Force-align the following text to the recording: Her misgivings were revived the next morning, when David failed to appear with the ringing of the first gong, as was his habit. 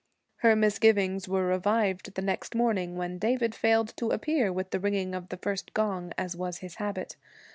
Her 0.37 0.55
misgivings 0.55 1.27
were 1.27 1.45
revived 1.45 2.15
the 2.15 2.23
next 2.23 2.55
morning, 2.55 2.95
when 2.95 3.19
David 3.19 3.53
failed 3.53 3.93
to 3.97 4.09
appear 4.09 4.51
with 4.51 4.71
the 4.71 4.79
ringing 4.79 5.13
of 5.13 5.29
the 5.29 5.37
first 5.37 5.75
gong, 5.75 6.11
as 6.17 6.35
was 6.35 6.57
his 6.57 6.77
habit. 6.81 7.17